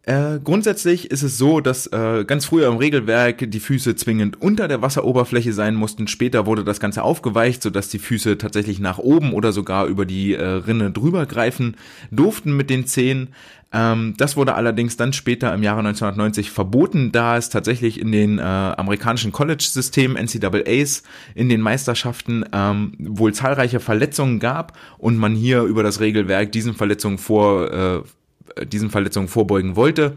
[0.08, 4.68] Äh, grundsätzlich ist es so, dass äh, ganz früher im Regelwerk die Füße zwingend unter
[4.68, 6.06] der Wasseroberfläche sein mussten.
[6.06, 10.34] Später wurde das Ganze aufgeweicht, sodass die Füße tatsächlich nach oben oder sogar über die
[10.34, 11.76] äh, Rinne drüber greifen
[12.12, 13.34] durften mit den Zehen.
[13.72, 18.38] Ähm, das wurde allerdings dann später im Jahre 1990 verboten, da es tatsächlich in den
[18.38, 21.02] äh, amerikanischen College-Systemen NCAAs
[21.34, 26.74] in den Meisterschaften ähm, wohl zahlreiche Verletzungen gab und man hier über das Regelwerk diesen
[26.74, 28.02] Verletzungen vor äh,
[28.64, 30.16] diesen Verletzungen vorbeugen wollte.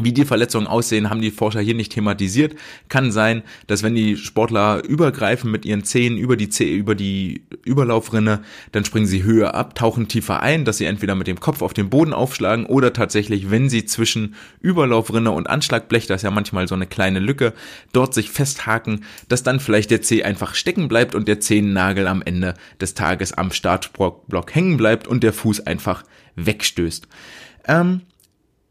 [0.00, 2.54] Wie die Verletzungen aussehen, haben die Forscher hier nicht thematisiert.
[2.88, 7.42] Kann sein, dass wenn die Sportler übergreifen mit ihren Zehen über die Zeh über die
[7.66, 8.40] Überlaufrinne,
[8.72, 11.74] dann springen sie höher ab, tauchen tiefer ein, dass sie entweder mit dem Kopf auf
[11.74, 16.68] den Boden aufschlagen oder tatsächlich, wenn sie zwischen Überlaufrinne und Anschlagblech, das ist ja manchmal
[16.68, 17.52] so eine kleine Lücke,
[17.92, 22.22] dort sich festhaken, dass dann vielleicht der Zeh einfach stecken bleibt und der Zehennagel am
[22.22, 26.02] Ende des Tages am Startblock hängen bleibt und der Fuß einfach
[26.34, 27.08] wegstößt.
[27.66, 28.02] Ähm,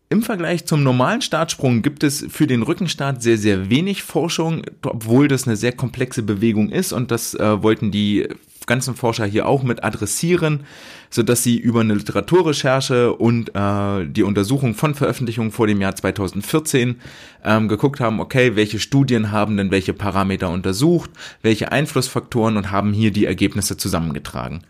[0.10, 5.30] im Vergleich zum normalen Startsprung gibt es für den Rückenstart sehr, sehr wenig Forschung, obwohl
[5.30, 8.28] das eine sehr komplexe Bewegung ist und das äh, wollten die
[8.66, 10.66] ganzen Forscher hier auch mit adressieren,
[11.10, 15.96] so dass sie über eine Literaturrecherche und äh, die Untersuchung von Veröffentlichungen vor dem Jahr
[15.96, 17.00] 2014
[17.44, 21.10] ähm, geguckt haben, okay, welche Studien haben denn welche Parameter untersucht,
[21.42, 24.64] welche Einflussfaktoren und haben hier die Ergebnisse zusammengetragen.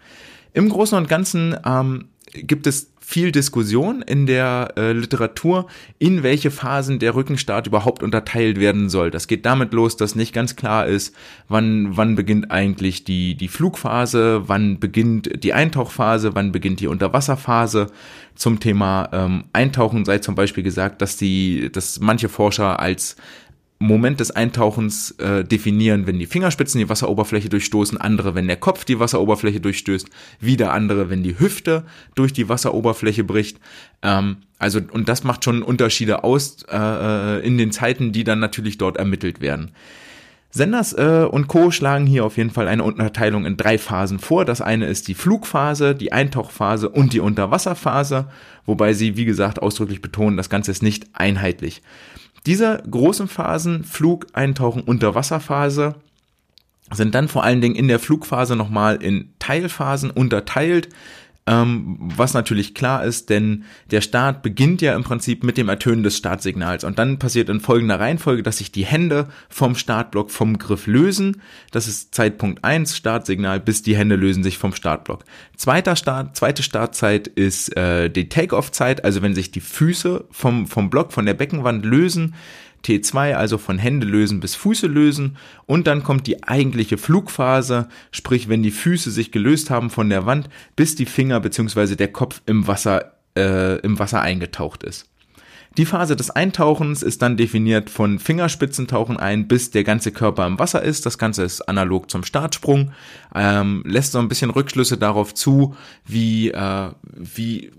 [0.53, 5.67] Im Großen und Ganzen ähm, gibt es viel Diskussion in der äh, Literatur,
[6.00, 9.12] in welche Phasen der Rückenstart überhaupt unterteilt werden soll.
[9.12, 11.13] Das geht damit los, dass nicht ganz klar ist,
[11.50, 17.88] wann, wann beginnt eigentlich die, die Flugphase, wann beginnt die Eintauchphase, wann beginnt die Unterwasserphase.
[18.36, 23.17] Zum Thema ähm, Eintauchen sei zum Beispiel gesagt, dass die, dass manche Forscher als
[23.82, 28.86] Moment des Eintauchens äh, definieren, wenn die Fingerspitzen die Wasseroberfläche durchstoßen, andere, wenn der Kopf
[28.86, 30.08] die Wasseroberfläche durchstößt,
[30.39, 33.60] wieder andere, wenn die Hüfte durch die Wasseroberfläche bricht.
[34.04, 38.39] Ähm, also, und das macht schon Unterschiede aus äh, äh, in den Zeiten, die dann
[38.39, 39.72] natürlich dort ermittelt werden.
[40.52, 41.72] Senders äh, und Co.
[41.72, 44.46] schlagen hier auf jeden Fall eine Unterteilung in drei Phasen vor.
[44.46, 48.28] Das eine ist die Flugphase, die Eintauchphase und die Unterwasserphase,
[48.67, 51.82] wobei sie, wie gesagt, ausdrücklich betonen, das Ganze ist nicht einheitlich.
[52.45, 55.95] Diese großen Phasen, Flug, Eintauchen, Unterwasserphase,
[56.93, 60.89] sind dann vor allen Dingen in der Flugphase nochmal in Teilphasen unterteilt
[61.51, 66.01] ähm, was natürlich klar ist, denn der Start beginnt ja im Prinzip mit dem Ertönen
[66.01, 70.57] des Startsignals und dann passiert in folgender Reihenfolge, dass sich die Hände vom Startblock vom
[70.57, 71.41] Griff lösen.
[71.71, 75.25] Das ist Zeitpunkt eins Startsignal, bis die Hände lösen sich vom Startblock.
[75.57, 80.89] Zweiter Start, zweite Startzeit ist äh, die Take-off-Zeit, also wenn sich die Füße vom, vom
[80.89, 82.33] Block, von der Beckenwand lösen,
[82.84, 88.50] T2 also von Hände lösen bis Füße lösen und dann kommt die eigentliche Flugphase, sprich
[88.50, 91.96] wenn die Füße sich gelöst haben von der Wand, bis die Finger bzw.
[91.96, 95.08] der Kopf im Wasser, äh, im Wasser eingetaucht ist.
[95.78, 100.60] Die Phase des Eintauchens ist dann definiert von Fingerspitzentauchen ein, bis der ganze Körper im
[100.60, 101.06] Wasser ist.
[101.06, 102.91] Das Ganze ist analog zum Startsprung,
[103.34, 107.72] ähm, lässt so ein bisschen Rückschlüsse darauf zu, wie, äh, wie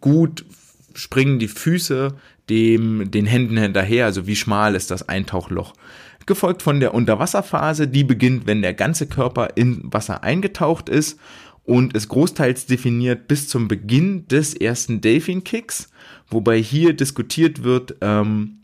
[0.00, 0.44] gut
[0.92, 2.14] springen die Füße
[2.50, 5.74] dem, den Händen hinterher, also wie schmal ist das Eintauchloch.
[6.26, 11.18] Gefolgt von der Unterwasserphase, die beginnt, wenn der ganze Körper in Wasser eingetaucht ist
[11.64, 15.90] und ist großteils definiert bis zum Beginn des ersten Delfin-Kicks,
[16.28, 18.57] wobei hier diskutiert wird, ähm,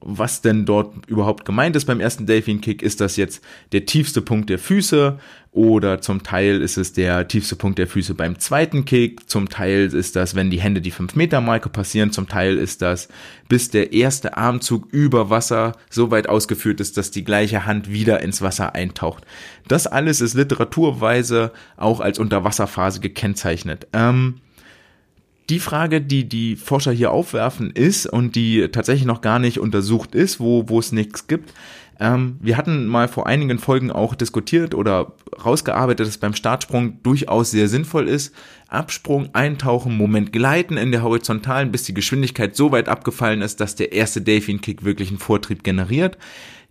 [0.00, 2.82] was denn dort überhaupt gemeint ist beim ersten Delfin Kick.
[2.82, 5.18] Ist das jetzt der tiefste Punkt der Füße
[5.52, 9.92] oder zum Teil ist es der tiefste Punkt der Füße beim zweiten Kick, zum Teil
[9.92, 13.08] ist das, wenn die Hände die 5 Meter Marke passieren, zum Teil ist das,
[13.48, 18.20] bis der erste Armzug über Wasser so weit ausgeführt ist, dass die gleiche Hand wieder
[18.20, 19.24] ins Wasser eintaucht.
[19.66, 23.88] Das alles ist literaturweise auch als Unterwasserphase gekennzeichnet.
[23.92, 24.36] Ähm,
[25.50, 30.14] die Frage, die die Forscher hier aufwerfen, ist und die tatsächlich noch gar nicht untersucht
[30.14, 31.52] ist, wo, wo es nichts gibt.
[31.98, 35.12] Ähm, wir hatten mal vor einigen Folgen auch diskutiert oder
[35.44, 38.34] rausgearbeitet, dass beim Startsprung durchaus sehr sinnvoll ist.
[38.68, 43.74] Absprung, eintauchen, Moment gleiten in der Horizontalen, bis die Geschwindigkeit so weit abgefallen ist, dass
[43.74, 46.16] der erste Delfin-Kick wirklich einen Vortrieb generiert.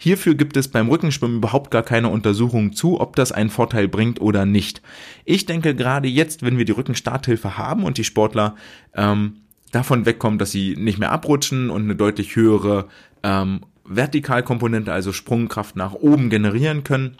[0.02, 4.22] Hierfür gibt es beim Rückenschwimmen überhaupt gar keine Untersuchungen zu, ob das einen Vorteil bringt
[4.22, 4.82] oder nicht.
[5.26, 8.56] Ich denke gerade jetzt, wenn wir die Rückenstarthilfe haben und die Sportler
[8.96, 9.42] ähm,
[9.74, 12.88] davon wegkommen, dass sie nicht mehr abrutschen und eine deutlich höhere
[13.24, 17.18] ähm, Vertikalkomponente, also Sprungkraft nach oben generieren können,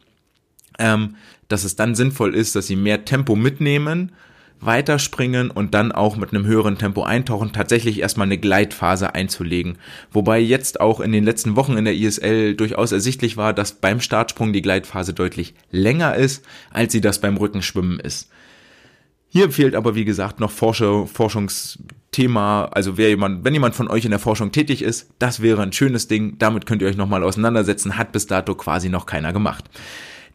[0.80, 1.18] ähm,
[1.50, 4.14] dass es dann sinnvoll ist, dass sie mehr Tempo mitnehmen
[4.62, 9.78] weiterspringen und dann auch mit einem höheren Tempo eintauchen, tatsächlich erstmal eine Gleitphase einzulegen.
[10.12, 14.02] Wobei jetzt auch in den letzten Wochen in der ISL durchaus ersichtlich war, dass beim
[14.02, 18.30] Startsprung die Gleitphase deutlich länger ist, als sie das beim Rückenschwimmen ist.
[19.32, 22.66] Hier fehlt aber, wie gesagt, noch Forscher, Forschungsthema.
[22.66, 25.72] Also wer jemand, wenn jemand von euch in der Forschung tätig ist, das wäre ein
[25.72, 26.38] schönes Ding.
[26.40, 27.96] Damit könnt ihr euch nochmal auseinandersetzen.
[27.96, 29.66] Hat bis dato quasi noch keiner gemacht.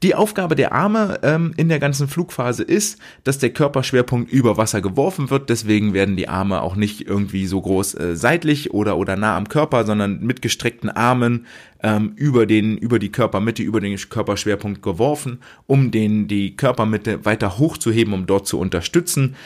[0.03, 4.81] Die Aufgabe der Arme ähm, in der ganzen Flugphase ist, dass der Körperschwerpunkt über Wasser
[4.81, 5.49] geworfen wird.
[5.49, 9.49] Deswegen werden die Arme auch nicht irgendwie so groß äh, seitlich oder, oder nah am
[9.49, 11.47] Körper, sondern mit gestreckten Armen
[11.83, 17.59] ähm, über, den, über die Körpermitte, über den Körperschwerpunkt geworfen, um den, die Körpermitte weiter
[17.59, 19.37] hochzuheben, um dort zu unterstützen.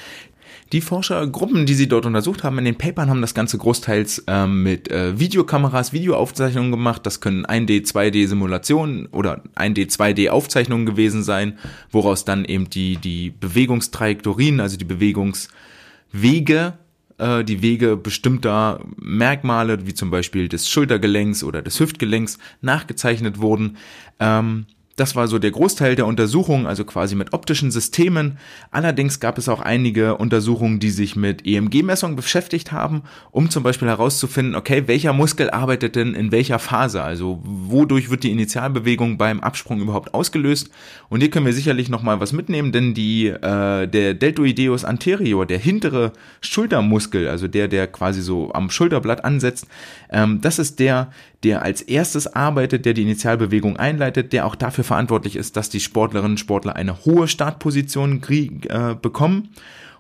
[0.73, 4.63] Die Forschergruppen, die sie dort untersucht haben, in den Papern haben das Ganze großteils ähm,
[4.63, 7.07] mit äh, Videokameras, Videoaufzeichnungen gemacht.
[7.07, 11.59] Das können 1D, 2D Simulationen oder 1D, 2D Aufzeichnungen gewesen sein,
[11.91, 16.75] woraus dann eben die, die Bewegungstrajektorien, also die Bewegungswege
[17.19, 23.77] äh, die Wege bestimmter Merkmale, wie zum Beispiel des Schultergelenks oder des Hüftgelenks, nachgezeichnet wurden.
[24.21, 24.67] Ähm,
[24.99, 28.39] das war so der Großteil der Untersuchungen, also quasi mit optischen Systemen.
[28.71, 33.89] Allerdings gab es auch einige Untersuchungen, die sich mit EMG-Messungen beschäftigt haben, um zum Beispiel
[33.89, 37.03] herauszufinden, okay, welcher Muskel arbeitet denn in welcher Phase?
[37.03, 40.71] Also wodurch wird die Initialbewegung beim Absprung überhaupt ausgelöst?
[41.09, 45.59] Und hier können wir sicherlich nochmal was mitnehmen, denn die, äh, der Deltoideus anterior, der
[45.59, 49.67] hintere Schultermuskel, also der, der quasi so am Schulterblatt ansetzt,
[50.11, 51.13] ähm, das ist der,
[51.45, 55.81] der als erstes arbeitet, der die Initialbewegung einleitet, der auch dafür verantwortlich ist, dass die
[55.81, 59.51] Sportlerinnen und Sportler eine hohe Startposition äh, bekommen.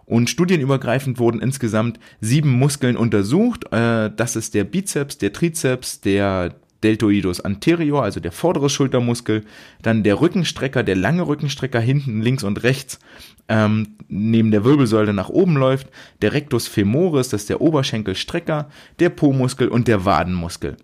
[0.04, 3.72] Und studienübergreifend wurden insgesamt sieben Muskeln untersucht.
[3.72, 9.44] Äh, das ist der Bizeps, der Trizeps, der Deltoidus anterior, also der vordere Schultermuskel,
[9.82, 13.00] dann der Rückenstrecker, der lange Rückenstrecker hinten links und rechts
[13.48, 15.88] ähm, neben der Wirbelsäule nach oben läuft,
[16.22, 18.68] der Rectus femoris, das ist der Oberschenkelstrecker,
[19.00, 20.76] der Po-Muskel und der Wadenmuskel.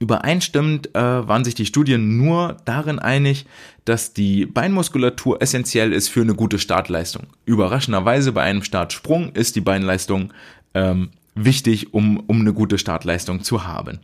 [0.00, 3.46] Übereinstimmend äh, waren sich die Studien nur darin einig,
[3.84, 7.26] dass die Beinmuskulatur essentiell ist für eine gute Startleistung.
[7.46, 10.32] Überraschenderweise bei einem Startsprung ist die Beinleistung
[10.74, 13.98] ähm, wichtig, um, um eine gute Startleistung zu haben.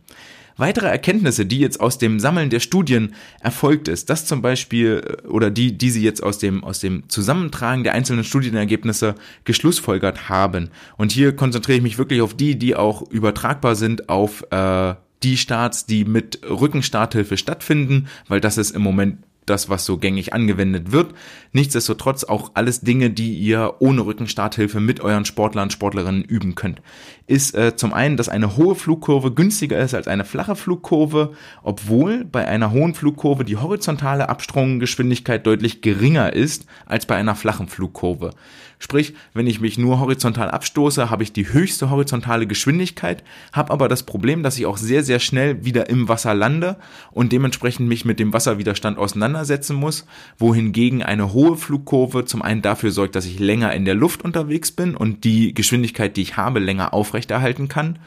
[0.57, 5.27] Weitere Erkenntnisse, die jetzt aus dem Sammeln der Studien erfolgt ist, das zum Beispiel, äh,
[5.27, 10.69] oder die, die sie jetzt aus dem, aus dem Zusammentragen der einzelnen Studienergebnisse geschlussfolgert haben.
[10.97, 15.37] Und hier konzentriere ich mich wirklich auf die, die auch übertragbar sind auf äh, die
[15.37, 20.91] Starts, die mit Rückenstarthilfe stattfinden, weil das ist im Moment das, was so gängig angewendet
[20.91, 21.13] wird.
[21.51, 26.81] Nichtsdestotrotz auch alles Dinge, die ihr ohne Rückenstarthilfe mit euren Sportlern, Sportlerinnen üben könnt.
[27.27, 31.33] Ist äh, zum einen, dass eine hohe Flugkurve günstiger ist als eine flache Flugkurve,
[31.63, 37.67] obwohl bei einer hohen Flugkurve die horizontale Absprunggeschwindigkeit deutlich geringer ist als bei einer flachen
[37.67, 38.31] Flugkurve.
[38.79, 43.87] Sprich, wenn ich mich nur horizontal abstoße, habe ich die höchste horizontale Geschwindigkeit, habe aber
[43.87, 46.77] das Problem, dass ich auch sehr, sehr schnell wieder im Wasser lande
[47.11, 50.05] und dementsprechend mich mit dem Wasserwiderstand auseinandersetzen muss,
[50.37, 54.71] wohingegen eine hohe Flugkurve zum einen dafür sorgt, dass ich länger in der Luft unterwegs
[54.71, 57.99] bin und die Geschwindigkeit, die ich habe, länger aufrechterhalten kann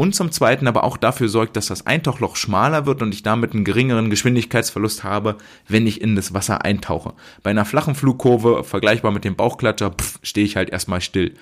[0.00, 3.52] und zum Zweiten aber auch dafür sorgt, dass das Eintauchloch schmaler wird und ich damit
[3.52, 5.36] einen geringeren Geschwindigkeitsverlust habe,
[5.68, 7.12] wenn ich in das Wasser eintauche.
[7.42, 11.34] Bei einer flachen Flugkurve, vergleichbar mit dem Bauchklatscher, stehe ich halt erstmal still.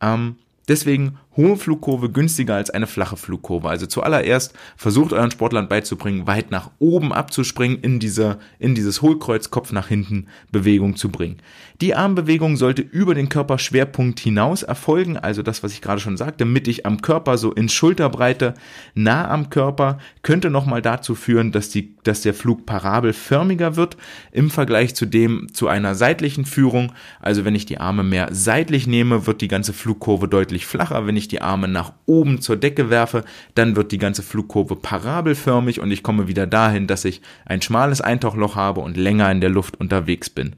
[0.00, 0.36] Ähm,
[0.68, 3.68] Deswegen hohe Flugkurve günstiger als eine flache Flugkurve.
[3.68, 9.50] Also zuallererst versucht euren Sportlern beizubringen, weit nach oben abzuspringen, in diese, in dieses Hohlkreuz
[9.50, 11.38] Kopf nach hinten Bewegung zu bringen.
[11.80, 16.44] Die Armbewegung sollte über den Körperschwerpunkt hinaus erfolgen, also das, was ich gerade schon sagte,
[16.44, 18.54] mittig am Körper, so in Schulterbreite,
[18.94, 23.96] nah am Körper, könnte nochmal dazu führen, dass die, dass der Flug parabelförmiger wird
[24.32, 26.92] im Vergleich zu dem, zu einer seitlichen Führung.
[27.20, 31.06] Also wenn ich die Arme mehr seitlich nehme, wird die ganze Flugkurve deutlich flacher.
[31.06, 35.80] Wenn ich die Arme nach oben zur Decke werfe, dann wird die ganze Flugkurve parabelförmig
[35.80, 39.50] und ich komme wieder dahin, dass ich ein schmales Eintauchloch habe und länger in der
[39.50, 40.56] Luft unterwegs bin.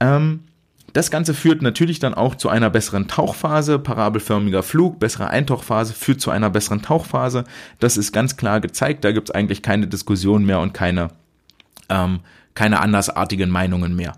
[0.00, 0.40] Ähm,
[0.94, 6.20] das Ganze führt natürlich dann auch zu einer besseren Tauchphase, parabelförmiger Flug, bessere Eintauchphase führt
[6.20, 7.44] zu einer besseren Tauchphase.
[7.80, 11.08] Das ist ganz klar gezeigt, da gibt es eigentlich keine Diskussion mehr und keine,
[11.88, 12.20] ähm,
[12.54, 14.12] keine andersartigen Meinungen mehr.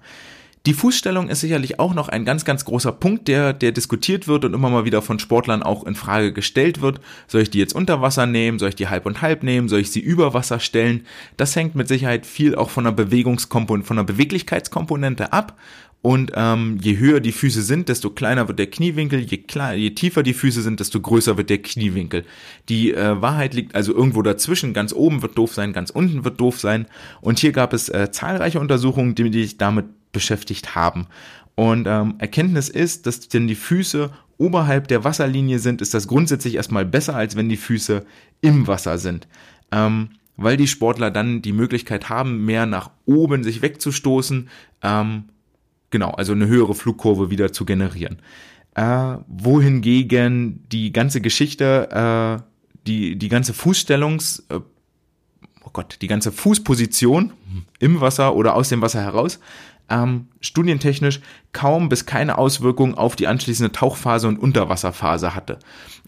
[0.66, 4.44] Die Fußstellung ist sicherlich auch noch ein ganz, ganz großer Punkt, der, der diskutiert wird
[4.44, 7.00] und immer mal wieder von Sportlern auch in Frage gestellt wird.
[7.28, 8.58] Soll ich die jetzt unter Wasser nehmen?
[8.58, 9.68] Soll ich die halb und halb nehmen?
[9.68, 11.06] Soll ich sie über Wasser stellen?
[11.36, 15.56] Das hängt mit Sicherheit viel auch von der Bewegungskomponente, von der Beweglichkeitskomponente ab.
[16.02, 19.20] Und ähm, je höher die Füße sind, desto kleiner wird der Kniewinkel.
[19.20, 22.24] Je, klein, je tiefer die Füße sind, desto größer wird der Kniewinkel.
[22.68, 24.74] Die äh, Wahrheit liegt also irgendwo dazwischen.
[24.74, 26.86] Ganz oben wird doof sein, ganz unten wird doof sein.
[27.20, 31.06] Und hier gab es äh, zahlreiche Untersuchungen, die, die sich damit beschäftigt haben.
[31.54, 36.54] Und ähm, Erkenntnis ist, dass denn die Füße oberhalb der Wasserlinie sind, ist das grundsätzlich
[36.54, 38.04] erstmal besser, als wenn die Füße
[38.42, 39.26] im Wasser sind.
[39.72, 44.48] Ähm, weil die Sportler dann die Möglichkeit haben, mehr nach oben sich wegzustoßen,
[44.82, 45.24] ähm,
[45.90, 48.18] genau, also eine höhere Flugkurve wieder zu generieren.
[48.74, 52.42] Äh, wohingegen die ganze Geschichte, äh,
[52.86, 54.60] die, die ganze Fußstellungs, äh,
[55.64, 57.32] oh Gott, die ganze Fußposition
[57.78, 59.40] im Wasser oder aus dem Wasser heraus
[59.88, 61.20] ähm, studientechnisch
[61.52, 65.58] kaum bis keine Auswirkungen auf die anschließende Tauchphase und Unterwasserphase hatte.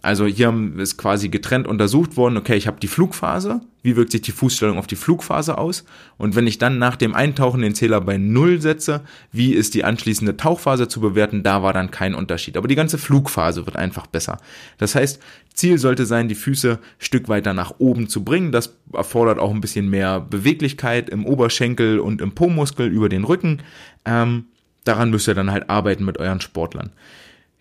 [0.03, 4.21] Also hier ist quasi getrennt untersucht worden, okay, ich habe die Flugphase, wie wirkt sich
[4.21, 5.87] die Fußstellung auf die Flugphase aus?
[6.19, 9.01] Und wenn ich dann nach dem Eintauchen den Zähler bei Null setze,
[9.33, 11.43] wie ist die anschließende Tauchphase zu bewerten?
[11.43, 12.59] Da war dann kein Unterschied.
[12.59, 14.43] Aber die ganze Flugphase wird einfach besser.
[14.77, 15.23] Das heißt,
[15.55, 18.53] Ziel sollte sein, die Füße ein Stück weiter nach oben zu bringen.
[18.53, 23.63] Das erfordert auch ein bisschen mehr Beweglichkeit im Oberschenkel und im Po-Muskel über den Rücken.
[24.05, 24.45] Ähm,
[24.85, 26.91] daran müsst ihr dann halt arbeiten mit euren Sportlern.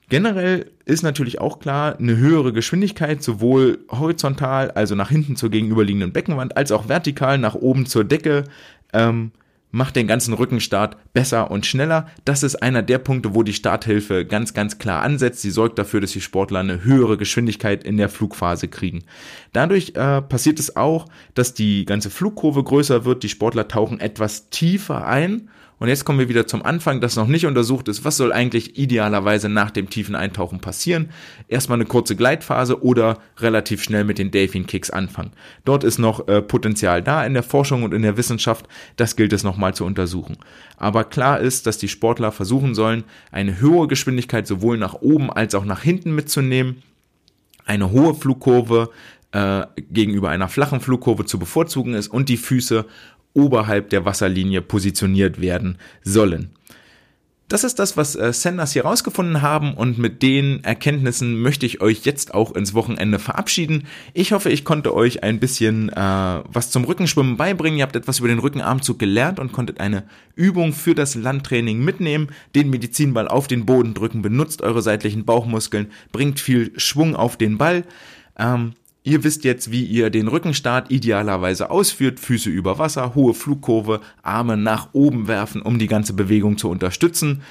[0.09, 6.13] Generell ist natürlich auch klar, eine höhere Geschwindigkeit sowohl horizontal, also nach hinten zur gegenüberliegenden
[6.13, 8.45] Beckenwand, als auch vertikal nach oben zur Decke
[8.93, 9.31] ähm,
[9.71, 12.07] macht den ganzen Rückenstart besser und schneller.
[12.23, 15.41] Das ist einer der Punkte, wo die Starthilfe ganz, ganz klar ansetzt.
[15.41, 19.03] Sie sorgt dafür, dass die Sportler eine höhere Geschwindigkeit in der Flugphase kriegen.
[19.51, 23.23] Dadurch äh, passiert es auch, dass die ganze Flugkurve größer wird.
[23.23, 25.49] Die Sportler tauchen etwas tiefer ein
[25.79, 28.03] und jetzt kommen wir wieder zum Anfang, das noch nicht untersucht ist.
[28.03, 31.09] Was soll eigentlich idealerweise nach dem tiefen Eintauchen passieren?
[31.47, 35.33] Erstmal eine kurze Gleitphase oder relativ schnell mit den Delfin Kicks anfangen.
[35.65, 38.67] Dort ist noch äh, Potenzial da in der Forschung und in der Wissenschaft.
[38.95, 40.37] Das gilt es nochmal zu untersuchen.
[40.77, 45.53] Aber klar ist, dass die Sportler versuchen sollen, eine höhere Geschwindigkeit sowohl nach oben als
[45.53, 46.81] auch nach hinten mitzunehmen.
[47.65, 48.89] Eine hohe Flugkurve
[49.31, 52.85] äh, gegenüber einer flachen Flugkurve zu bevorzugen ist und die Füße
[53.37, 56.49] oberhalb der Wasserlinie positioniert werden sollen.
[57.49, 61.79] Das ist das, was äh, Sanders hier rausgefunden haben und mit den Erkenntnissen möchte ich
[61.79, 63.87] euch jetzt auch ins Wochenende verabschieden.
[64.13, 67.79] Ich hoffe, ich konnte euch ein bisschen äh, was zum Rückenschwimmen beibringen.
[67.79, 70.03] Ihr habt etwas über den Rückenarmzug gelernt und konntet eine
[70.35, 72.27] Übung für das Landtraining mitnehmen.
[72.53, 77.57] Den Medizinball auf den Boden drücken, benutzt eure seitlichen Bauchmuskeln, bringt viel Schwung auf den
[77.57, 77.85] Ball.
[78.37, 78.73] Ähm,
[79.07, 82.19] Ihr wisst jetzt, wie ihr den Rückenstart idealerweise ausführt.
[82.19, 87.41] Füße über Wasser, hohe Flugkurve, Arme nach oben werfen, um die ganze Bewegung zu unterstützen.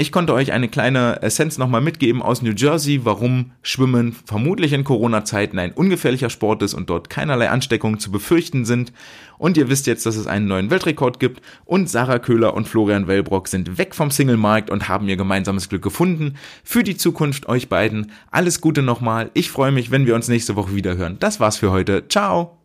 [0.00, 4.82] Ich konnte euch eine kleine Essenz nochmal mitgeben aus New Jersey, warum Schwimmen vermutlich in
[4.82, 8.94] Corona-Zeiten ein ungefährlicher Sport ist und dort keinerlei Ansteckungen zu befürchten sind.
[9.36, 13.08] Und ihr wisst jetzt, dass es einen neuen Weltrekord gibt und Sarah Köhler und Florian
[13.08, 16.36] Wellbrock sind weg vom Single-Markt und haben ihr gemeinsames Glück gefunden.
[16.64, 19.30] Für die Zukunft euch beiden alles Gute nochmal.
[19.34, 21.18] Ich freue mich, wenn wir uns nächste Woche wieder hören.
[21.20, 22.08] Das war's für heute.
[22.08, 22.59] Ciao!